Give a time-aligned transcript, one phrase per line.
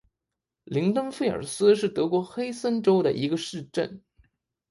[0.63, 4.01] 林登费尔斯是德国黑森州的一个市镇。